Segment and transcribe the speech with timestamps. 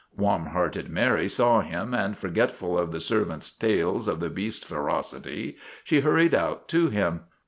[0.17, 4.63] Warm hearted Mary saw him, and, forgetful of the serv ants' tales of the beast's
[4.65, 7.25] ferocity, she hurried out to him.